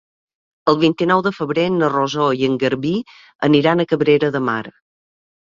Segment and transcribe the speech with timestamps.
[0.71, 2.95] El vint-i-nou de febrer na Rosó i en Garbí
[3.49, 4.61] aniran a Cabrera de Mar.